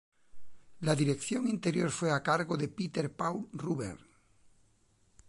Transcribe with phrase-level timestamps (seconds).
[0.79, 4.01] La decoración interior fue a cargo de Peter Paul Rubens.